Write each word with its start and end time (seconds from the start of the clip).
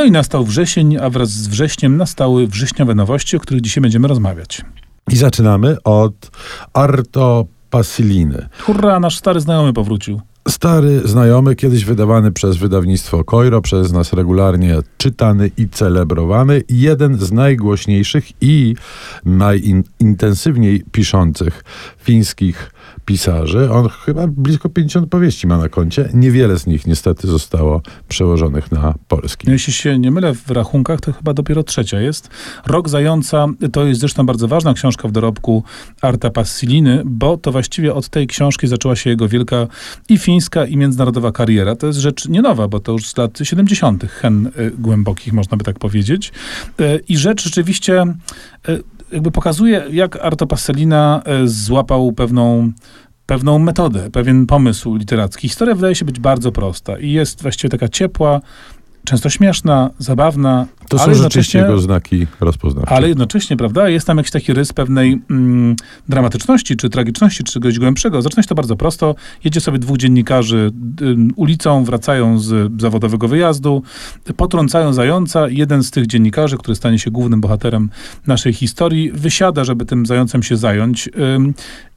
No 0.00 0.06
i 0.06 0.10
nastał 0.10 0.44
wrzesień, 0.44 0.96
a 0.96 1.10
wraz 1.10 1.30
z 1.30 1.48
wrześniem 1.48 1.96
nastały 1.96 2.46
wrześniowe 2.46 2.94
nowości, 2.94 3.36
o 3.36 3.40
których 3.40 3.62
dzisiaj 3.62 3.82
będziemy 3.82 4.08
rozmawiać. 4.08 4.62
I 5.10 5.16
zaczynamy 5.16 5.76
od 5.84 6.30
Arto 6.72 7.46
Pasiliny. 7.70 8.48
Hurra, 8.60 9.00
nasz 9.00 9.18
stary 9.18 9.40
znajomy 9.40 9.72
powrócił. 9.72 10.20
Stary 10.48 11.00
znajomy, 11.04 11.56
kiedyś 11.56 11.84
wydawany 11.84 12.32
przez 12.32 12.56
wydawnictwo 12.56 13.24
Koiro, 13.24 13.60
przez 13.60 13.92
nas 13.92 14.12
regularnie 14.12 14.76
czytany 14.98 15.50
i 15.56 15.68
celebrowany, 15.68 16.62
jeden 16.68 17.18
z 17.18 17.32
najgłośniejszych 17.32 18.24
i 18.40 18.74
najintensywniej 19.24 20.84
piszących 20.92 21.64
fińskich 21.98 22.72
pisarzy. 23.04 23.70
On 23.70 23.88
chyba 23.88 24.26
blisko 24.26 24.68
50 24.68 25.08
powieści 25.08 25.46
ma 25.46 25.58
na 25.58 25.68
koncie. 25.68 26.08
Niewiele 26.14 26.58
z 26.58 26.66
nich 26.66 26.86
niestety 26.86 27.28
zostało 27.28 27.82
przełożonych 28.08 28.72
na 28.72 28.94
polski. 29.08 29.46
No, 29.46 29.52
jeśli 29.52 29.72
się 29.72 29.98
nie 29.98 30.10
mylę 30.10 30.34
w 30.34 30.50
rachunkach, 30.50 31.00
to 31.00 31.12
chyba 31.12 31.34
dopiero 31.34 31.62
trzecia 31.62 32.00
jest. 32.00 32.30
Rok 32.66 32.88
Zająca 32.88 33.46
to 33.72 33.84
jest 33.84 34.00
zresztą 34.00 34.26
bardzo 34.26 34.48
ważna 34.48 34.74
książka 34.74 35.08
w 35.08 35.12
dorobku 35.12 35.64
Arta 36.02 36.30
Passiliny, 36.30 37.02
bo 37.04 37.36
to 37.36 37.52
właściwie 37.52 37.94
od 37.94 38.08
tej 38.08 38.26
książki 38.26 38.66
zaczęła 38.66 38.96
się 38.96 39.10
jego 39.10 39.28
wielka 39.28 39.66
i 40.08 40.18
fińska, 40.18 40.64
i 40.64 40.76
międzynarodowa 40.76 41.32
kariera. 41.32 41.76
To 41.76 41.86
jest 41.86 41.98
rzecz 41.98 42.28
nie 42.28 42.42
nowa, 42.42 42.68
bo 42.68 42.80
to 42.80 42.92
już 42.92 43.06
z 43.06 43.16
lat 43.16 43.38
70. 43.42 44.04
hen 44.04 44.46
y, 44.46 44.70
głębokich, 44.78 45.32
można 45.32 45.56
by 45.56 45.64
tak 45.64 45.78
powiedzieć. 45.78 46.32
Y, 46.80 47.00
I 47.08 47.16
rzecz 47.16 47.44
rzeczywiście 47.44 48.02
y, 48.68 48.82
jakby 49.12 49.30
pokazuje, 49.30 49.84
jak 49.92 50.16
Arto 50.16 50.46
Passelina 50.46 51.22
złapał 51.44 52.12
pewną 52.12 52.69
pewną 53.26 53.58
metodę, 53.58 54.10
pewien 54.10 54.46
pomysł 54.46 54.96
literacki. 54.96 55.48
Historia 55.48 55.74
wydaje 55.74 55.94
się 55.94 56.04
być 56.04 56.20
bardzo 56.20 56.52
prosta 56.52 56.98
i 56.98 57.12
jest 57.12 57.42
właściwie 57.42 57.68
taka 57.68 57.88
ciepła, 57.88 58.40
często 59.04 59.30
śmieszna, 59.30 59.90
zabawna. 59.98 60.66
To 60.88 60.98
są 60.98 61.14
rzeczywiście 61.14 61.58
jego 61.58 61.78
znaki 61.78 62.26
rozpoznawcze. 62.40 62.94
Ale 62.94 63.08
jednocześnie, 63.08 63.56
prawda, 63.56 63.88
jest 63.88 64.06
tam 64.06 64.16
jakiś 64.16 64.32
taki 64.32 64.52
rys 64.52 64.72
pewnej 64.72 65.22
mm, 65.30 65.76
dramatyczności, 66.08 66.76
czy 66.76 66.88
tragiczności, 66.90 67.44
czy 67.44 67.52
czegoś 67.52 67.78
głębszego. 67.78 68.22
Zaczyna 68.22 68.42
się 68.42 68.48
to 68.48 68.54
bardzo 68.54 68.76
prosto. 68.76 69.14
Jedzie 69.44 69.60
sobie 69.60 69.78
dwóch 69.78 69.96
dziennikarzy 69.96 70.72
y, 71.02 71.16
ulicą, 71.36 71.84
wracają 71.84 72.38
z 72.38 72.80
zawodowego 72.80 73.28
wyjazdu, 73.28 73.82
potrącają 74.36 74.92
zająca. 74.92 75.48
Jeden 75.48 75.82
z 75.82 75.90
tych 75.90 76.06
dziennikarzy, 76.06 76.58
który 76.58 76.74
stanie 76.74 76.98
się 76.98 77.10
głównym 77.10 77.40
bohaterem 77.40 77.90
naszej 78.26 78.52
historii, 78.52 79.12
wysiada, 79.12 79.64
żeby 79.64 79.84
tym 79.84 80.06
zającem 80.06 80.42
się 80.42 80.56
zająć. 80.56 81.08
Y, 81.08 81.10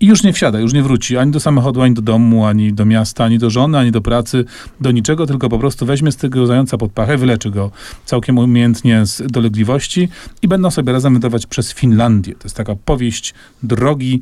i 0.00 0.06
już 0.06 0.22
nie 0.22 0.32
wsiada, 0.32 0.60
już 0.60 0.72
nie 0.72 0.82
wróci 0.82 1.16
ani 1.16 1.32
do 1.32 1.40
samochodu, 1.40 1.82
ani 1.82 1.94
do 1.94 2.02
domu, 2.02 2.46
ani 2.46 2.72
do 2.72 2.84
miasta, 2.84 3.24
ani 3.24 3.38
do 3.38 3.50
żony, 3.50 3.78
ani 3.78 3.90
do 3.90 4.00
pracy, 4.00 4.44
do 4.80 4.90
niczego, 4.90 5.26
tylko 5.26 5.48
po 5.48 5.58
prostu 5.58 5.86
weźmie 5.86 6.12
z 6.12 6.16
tego 6.16 6.46
zająca 6.46 6.78
pod 6.78 6.92
pachę, 6.92 7.16
wyleczy 7.16 7.50
go 7.50 7.70
całkiem 8.04 8.38
umiejętnie 8.38 9.06
z 9.06 9.22
dolegliwości 9.32 10.08
i 10.42 10.48
będą 10.48 10.70
sobie 10.70 10.92
razem 10.92 11.12
wędrować 11.12 11.46
przez 11.46 11.72
Finlandię. 11.72 12.34
To 12.34 12.44
jest 12.44 12.56
taka 12.56 12.74
powieść 12.84 13.34
drogi, 13.62 14.20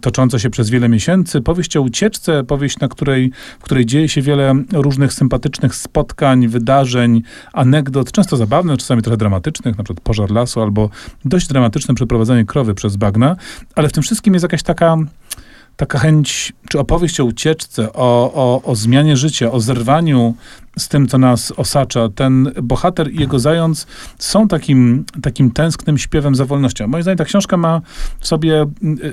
tocząca 0.00 0.38
się 0.38 0.50
przez 0.50 0.70
wiele 0.70 0.88
miesięcy, 0.88 1.40
powieść 1.40 1.76
o 1.76 1.82
ucieczce, 1.82 2.44
powieść, 2.44 2.78
na 2.78 2.88
której, 2.88 3.32
w 3.60 3.62
której 3.62 3.86
dzieje 3.86 4.08
się 4.08 4.22
wiele 4.22 4.54
różnych 4.72 5.12
sympatycznych 5.12 5.74
spotkań, 5.74 6.48
wydarzeń, 6.48 7.22
anegdot, 7.52 8.12
często 8.12 8.36
zabawnych, 8.36 8.78
czasami 8.78 9.02
trochę 9.02 9.16
dramatycznych, 9.16 9.78
na 9.78 9.84
przykład 9.84 10.04
pożar 10.04 10.30
lasu, 10.30 10.60
albo 10.60 10.90
dość 11.24 11.48
dramatyczne 11.48 11.94
przeprowadzenie 11.94 12.44
krowy 12.44 12.74
przez 12.74 12.96
bagna, 12.96 13.36
ale 13.74 13.88
w 13.88 13.92
tym 13.92 14.02
wszystkim 14.02 14.34
jest 14.34 14.42
jakaś 14.42 14.62
taka, 14.74 14.96
taka 15.76 15.98
chęć, 15.98 16.52
czy 16.68 16.78
opowieść 16.78 17.20
o 17.20 17.24
ucieczce, 17.24 17.92
o, 17.92 18.32
o, 18.34 18.62
o 18.62 18.76
zmianie 18.76 19.16
życia, 19.16 19.52
o 19.52 19.60
zerwaniu 19.60 20.34
z 20.78 20.88
tym, 20.88 21.08
co 21.08 21.18
nas 21.18 21.52
osacza. 21.56 22.08
Ten 22.08 22.52
bohater 22.62 23.12
i 23.12 23.20
jego 23.20 23.38
zając 23.38 23.86
są 24.18 24.48
takim, 24.48 25.04
takim 25.22 25.50
tęsknym 25.50 25.98
śpiewem 25.98 26.34
za 26.34 26.44
wolnością. 26.44 26.88
Moim 26.88 27.02
zdaniem 27.02 27.18
ta 27.18 27.24
książka 27.24 27.56
ma 27.56 27.80
w 28.20 28.26
sobie 28.26 28.66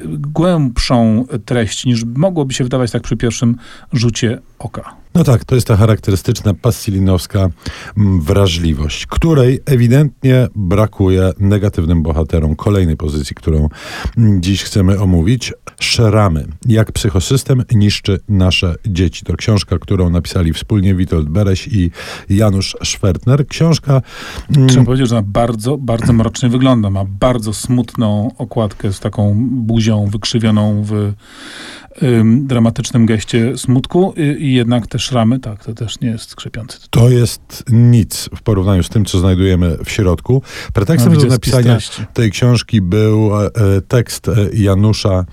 głębszą 0.07 1.25
treść, 1.45 1.86
niż 1.86 2.03
mogłoby 2.05 2.53
się 2.53 2.64
wydawać 2.64 2.92
tak 2.92 3.02
przy 3.03 3.17
pierwszym 3.17 3.55
rzucie 3.93 4.39
oka. 4.59 4.95
No 5.19 5.25
tak, 5.25 5.45
to 5.45 5.55
jest 5.55 5.67
ta 5.67 5.75
charakterystyczna 5.77 6.53
passilinowska 6.53 7.49
mm, 7.97 8.21
wrażliwość, 8.21 9.05
której 9.05 9.59
ewidentnie 9.65 10.47
brakuje 10.55 11.31
negatywnym 11.39 12.03
bohaterom 12.03 12.55
kolejnej 12.55 12.97
pozycji, 12.97 13.35
którą 13.35 13.69
mm, 14.17 14.41
dziś 14.41 14.63
chcemy 14.63 14.99
omówić. 14.99 15.53
Szeramy, 15.80 16.47
jak 16.65 16.91
psychosystem 16.91 17.63
niszczy 17.71 18.19
nasze 18.30 18.75
dzieci. 18.87 19.25
To 19.25 19.35
książka, 19.35 19.80
którą 19.80 20.09
napisali 20.09 20.53
wspólnie 20.53 20.95
Witold 20.95 21.30
Bereś 21.30 21.67
i 21.67 21.91
Janusz 22.30 22.77
Szwertner. 22.83 23.47
Książka... 23.47 24.01
Mm, 24.55 24.69
Trzeba 24.69 24.86
powiedzieć, 24.86 25.09
że 25.09 25.17
ona 25.17 25.27
bardzo, 25.27 25.77
bardzo 25.77 26.13
mrocznie 26.13 26.49
wygląda. 26.49 26.89
Ma 26.89 27.05
bardzo 27.05 27.53
smutną 27.53 28.31
okładkę 28.37 28.93
z 28.93 28.99
taką 28.99 29.36
buzią 29.49 30.05
wykrzywioną 30.05 30.83
w 30.83 31.13
dramatycznym 32.42 33.05
geście 33.05 33.58
smutku 33.58 34.14
i 34.39 34.54
jednak 34.54 34.87
te 34.87 34.99
szramy, 34.99 35.39
tak, 35.39 35.65
to 35.65 35.73
też 35.73 35.99
nie 35.99 36.10
jest 36.10 36.30
skrzepiący. 36.30 36.80
To 36.89 37.10
jest 37.10 37.64
nic 37.71 38.30
w 38.36 38.42
porównaniu 38.42 38.83
z 38.83 38.89
tym, 38.89 39.05
co 39.05 39.20
znajdujemy 39.20 39.77
w 39.86 39.92
środku. 39.92 40.42
Pretekstem 40.73 41.14
no, 41.14 41.20
do 41.20 41.27
napisania 41.27 41.77
tej 42.14 42.32
książki 42.32 42.82
był 42.82 43.32
e, 43.36 43.49
tekst 43.87 44.27
e, 44.27 44.33
Janusza 44.54 45.26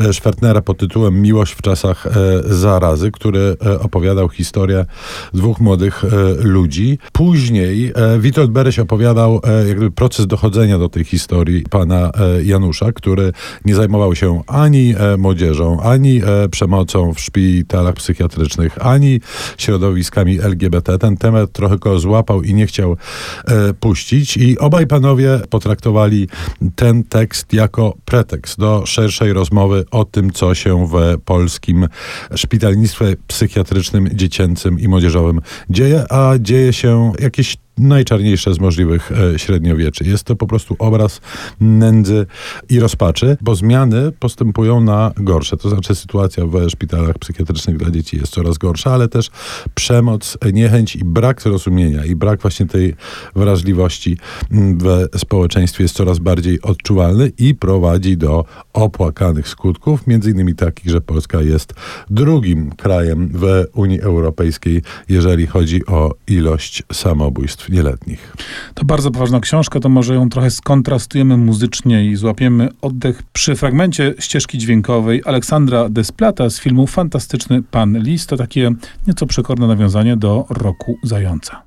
e, 0.00 0.12
Szwertnera 0.12 0.62
pod 0.62 0.78
tytułem 0.78 1.22
Miłość 1.22 1.52
w 1.52 1.62
czasach 1.62 2.06
zarazy, 2.44 3.10
który 3.10 3.56
opowiadał 3.80 4.28
historię 4.28 4.86
dwóch 5.34 5.60
młodych 5.60 6.04
ludzi. 6.42 6.98
Później 7.12 7.92
Witold 8.18 8.50
Bereś 8.50 8.78
opowiadał 8.78 9.40
jakby 9.68 9.90
proces 9.90 10.26
dochodzenia 10.26 10.78
do 10.78 10.88
tej 10.88 11.04
historii 11.04 11.62
pana 11.70 12.12
Janusza, 12.42 12.92
który 12.92 13.32
nie 13.64 13.74
zajmował 13.74 14.14
się 14.14 14.42
ani 14.46 14.94
młodzieżą, 15.18 15.80
ani 15.82 16.09
ani 16.10 16.22
e, 16.44 16.48
przemocą 16.48 17.14
w 17.14 17.20
szpitalach 17.20 17.94
psychiatrycznych, 17.94 18.86
ani 18.86 19.20
środowiskami 19.58 20.40
LGBT. 20.40 20.98
Ten 20.98 21.16
temat 21.16 21.52
trochę 21.52 21.78
go 21.78 21.98
złapał 21.98 22.42
i 22.42 22.54
nie 22.54 22.66
chciał 22.66 22.96
e, 23.44 23.74
puścić. 23.74 24.36
I 24.36 24.58
obaj 24.58 24.86
panowie 24.86 25.40
potraktowali 25.50 26.28
ten 26.76 27.04
tekst 27.04 27.52
jako 27.52 27.94
pretekst 28.04 28.58
do 28.58 28.82
szerszej 28.86 29.32
rozmowy 29.32 29.84
o 29.90 30.04
tym, 30.04 30.32
co 30.32 30.54
się 30.54 30.86
w 30.86 31.20
polskim 31.24 31.88
szpitalnictwie 32.34 33.16
psychiatrycznym, 33.26 34.08
dziecięcym 34.12 34.80
i 34.80 34.88
młodzieżowym 34.88 35.40
dzieje, 35.70 36.04
a 36.10 36.32
dzieje 36.38 36.72
się 36.72 37.12
jakieś 37.18 37.56
najczarniejsze 37.80 38.54
z 38.54 38.60
możliwych 38.60 39.12
e, 39.12 39.38
średniowieczy. 39.38 40.04
Jest 40.04 40.24
to 40.24 40.36
po 40.36 40.46
prostu 40.46 40.76
obraz 40.78 41.20
nędzy 41.60 42.26
i 42.68 42.80
rozpaczy, 42.80 43.36
bo 43.40 43.54
zmiany 43.54 44.12
postępują 44.12 44.80
na 44.80 45.12
gorsze. 45.16 45.56
To 45.56 45.70
znaczy 45.70 45.94
sytuacja 45.94 46.46
w 46.46 46.70
szpitalach 46.70 47.18
psychiatrycznych 47.18 47.76
dla 47.76 47.90
dzieci 47.90 48.16
jest 48.16 48.32
coraz 48.32 48.58
gorsza, 48.58 48.94
ale 48.94 49.08
też 49.08 49.30
przemoc, 49.74 50.38
niechęć 50.52 50.96
i 50.96 51.04
brak 51.04 51.42
zrozumienia 51.42 52.04
i 52.04 52.16
brak 52.16 52.40
właśnie 52.42 52.66
tej 52.66 52.94
wrażliwości 53.36 54.18
w 54.50 55.18
społeczeństwie 55.18 55.84
jest 55.84 55.94
coraz 55.94 56.18
bardziej 56.18 56.62
odczuwalny 56.62 57.32
i 57.38 57.54
prowadzi 57.54 58.16
do 58.16 58.44
opłakanych 58.72 59.48
skutków, 59.48 60.06
między 60.06 60.30
innymi 60.30 60.54
takich, 60.54 60.90
że 60.90 61.00
Polska 61.00 61.42
jest 61.42 61.74
drugim 62.10 62.70
krajem 62.70 63.30
w 63.34 63.64
Unii 63.74 64.00
Europejskiej, 64.00 64.82
jeżeli 65.08 65.46
chodzi 65.46 65.86
o 65.86 66.14
ilość 66.26 66.82
samobójstw 66.92 67.69
nieletnich. 67.70 68.36
To 68.74 68.84
bardzo 68.84 69.10
poważna 69.10 69.40
książka, 69.40 69.80
to 69.80 69.88
może 69.88 70.14
ją 70.14 70.28
trochę 70.28 70.50
skontrastujemy 70.50 71.36
muzycznie 71.36 72.04
i 72.06 72.16
złapiemy 72.16 72.68
oddech 72.82 73.22
przy 73.32 73.56
fragmencie 73.56 74.14
ścieżki 74.18 74.58
dźwiękowej 74.58 75.22
Aleksandra 75.24 75.88
Desplata 75.88 76.50
z 76.50 76.60
filmu 76.60 76.86
Fantastyczny 76.86 77.62
Pan 77.62 77.98
Lis. 77.98 78.26
To 78.26 78.36
takie 78.36 78.70
nieco 79.06 79.26
przekorne 79.26 79.66
nawiązanie 79.66 80.16
do 80.16 80.46
roku 80.50 80.98
Zająca. 81.04 81.62